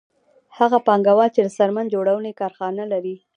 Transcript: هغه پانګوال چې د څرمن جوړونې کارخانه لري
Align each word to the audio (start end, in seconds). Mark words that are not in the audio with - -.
هغه 0.57 0.77
پانګوال 0.87 1.29
چې 1.35 1.41
د 1.43 1.47
څرمن 1.57 1.85
جوړونې 1.93 2.31
کارخانه 2.41 2.83
لري 2.93 3.15